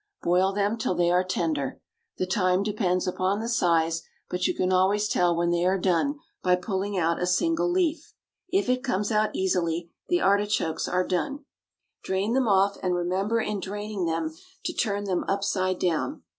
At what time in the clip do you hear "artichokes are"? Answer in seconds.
10.19-11.05